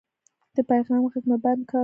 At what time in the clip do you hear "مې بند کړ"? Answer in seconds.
1.29-1.79